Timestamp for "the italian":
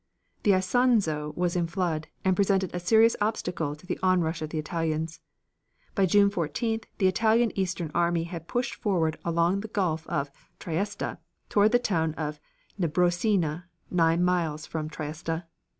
6.97-7.51